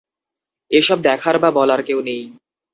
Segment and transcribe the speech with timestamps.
[0.71, 2.21] এসব দেখার বা বলার কেউ নেই।